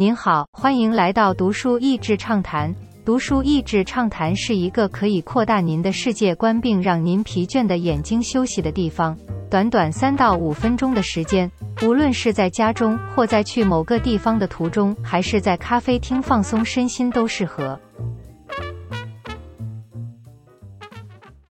[0.00, 2.74] 您好，欢迎来到读书益智畅谈。
[3.04, 9.14] 读书益智畅谈是一个可以扩大您的世界观并让您疲倦的眼睛休息的地方。
[9.50, 11.52] 短短三到五分钟的时间，
[11.82, 17.78] 无论是在家中或在去某个地方的途中，还是在咖啡厅放松身心都适合。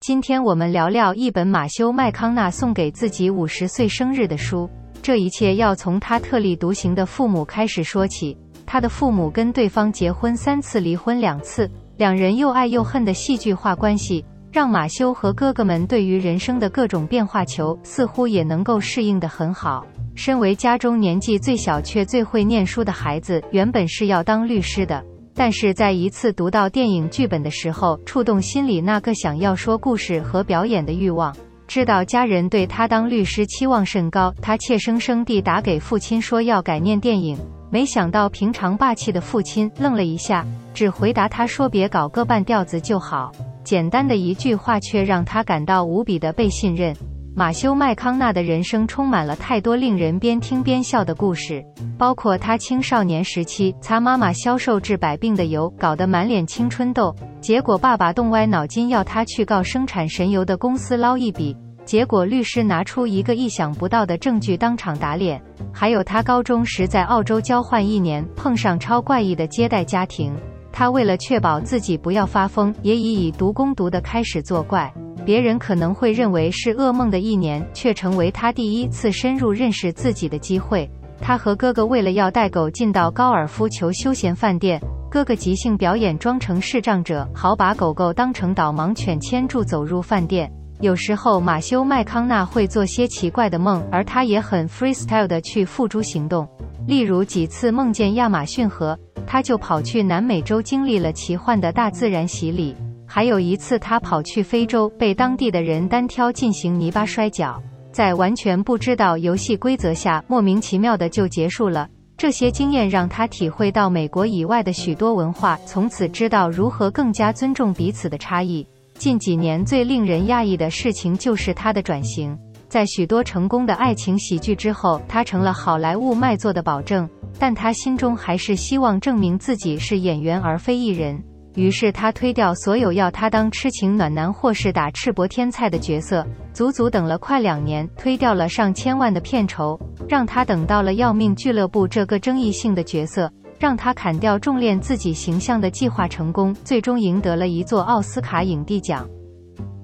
[0.00, 4.68] 今天我们聊聊一本马修麦康纳送给自己五十岁生日的书。
[5.04, 8.34] 这一切要从他特立独行的父母开始说起。
[8.64, 19.84] 他的父母跟对方结婚三次，离婚两次，两人又爱又恨的戏剧化关系，让马修和哥哥们对于人生的各种变化球似乎也能够适应得很好。
[20.14, 31.36] 身为家中年纪最小却最会念书的孩子，原本是要当律师的，但是在一次读到电影剧本的时候，触动心里那个想要说故事和表演的欲望。
[31.66, 37.36] 知道家人对他当律师期望甚高，他怯生生地打给父亲说要改念电影。
[37.70, 43.32] 没想到平常霸气的父亲愣了一下，只回答他说：“别搞个半吊子就好。”
[43.64, 46.94] 简单的一句话却让他感到无比的被信任。
[47.36, 51.64] 马修麦康纳的人生充满了太多令人边听边笑的故事，
[51.98, 57.12] 包括他青少年时期擦妈妈销售治百病的油，搞得满脸青春痘。
[57.40, 65.42] 结果爸爸动歪脑筋要他去告生产神油的公司捞一笔，结果律师拿出一个意想不到的证据当场打脸。
[65.72, 70.32] 还有他高中时在澳洲交换一年，碰上超怪异的接待家庭，
[70.70, 74.88] 他为了确保自己不要发疯，也以以毒攻毒的开始作怪。
[75.24, 80.88] 别人可能会认为是噩梦的一年，却成为他第一次深入认识自己的机会。
[81.20, 84.80] 他和哥哥为了要带狗进到高尔夫球休闲饭店。
[85.10, 90.50] 哥哥即兴表演，装成视障者，好把狗狗当成导盲犬牵住走入饭店。
[90.80, 96.46] 有时候马修麦康纳会做些奇怪的梦，而他也很 freestyle 的去付诸行动。
[96.86, 102.74] 例如几次梦见亚马逊河，他就跑去南美洲经历了奇幻的大自然洗礼。
[103.14, 107.62] 还有一次他跑去非洲，被当地的人单挑进行泥巴摔跤，
[107.92, 111.88] 在完全不知道游戏规则下，莫名其妙的就结束了。
[112.16, 118.66] 这些经验让他体会到美国以外的许多文化，从此知道如何更加尊重彼此的差异。
[118.94, 122.36] 近几年最令人讶异的事情就是他的转型，
[122.68, 127.08] 在许多成功的爱情喜剧之后，他成了好莱坞卖座的保证，
[127.38, 131.22] 但他心中还是希望证明自己是演员而非艺人。
[131.54, 139.78] 于是他推掉所有要他当痴情暖男或是打赤膊天菜的角色，足足等了快两年，推掉了上千万的片酬，
[140.08, 149.08] 让他等到了《要命俱乐部》这个争议性的角色，让他砍掉重练自己形象的计划成功，最终赢得了一座奥斯卡影帝奖。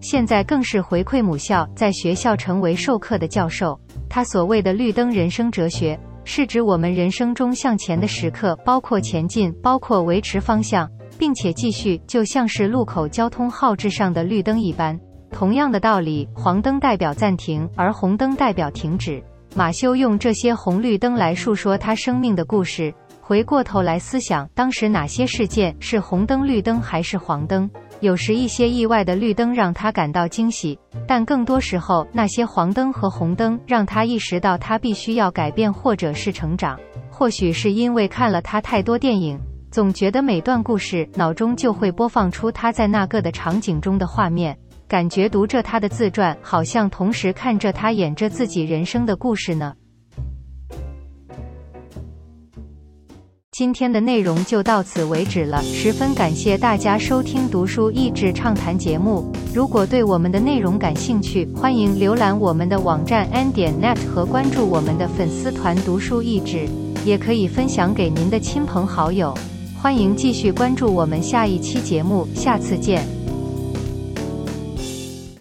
[0.01, 3.79] 现在更是回馈母校，在学校成为授课的教授。
[4.09, 10.91] 他所谓的绿灯人生哲学，是指我们人生中向前的时刻，包括前进，包括维持方向。
[11.21, 14.99] 并且继续，就像是路口交通号志上的绿灯一般。
[15.31, 19.23] 同样的道理，黄灯代表暂停，而红灯代表停止。
[19.55, 22.93] 马修用这些红绿灯来述说他生命的故事。
[23.21, 27.71] 回过头来思想，当时哪些事件是红灯、绿灯还是黄灯？
[28.01, 36.81] 有时一些意外的绿灯让他感到惊喜，但更多时候，那些黄灯和红灯让他意识到他必须要改变或者是成长。
[37.11, 39.39] 或许是因为看了他太多电影。
[39.71, 44.59] 总觉得每段故事脑中就会播放出他在那个的场景中的画面，
[44.89, 49.73] 感觉读着他的自传，好像同时看着他演着自己人生的故事呢。
[53.53, 59.31] 今天的内容就到此为止了，十分感谢大家收听读书益智畅谈节目。
[59.55, 66.67] 如果对我们的内容感兴趣，欢迎浏览我们的网站 n 点 net 和关注我们的粉丝团读书益智，
[67.05, 69.33] 也可以分享给您的亲朋好友。
[69.83, 73.20] 欢迎继续关注我们下一期节目，下次见。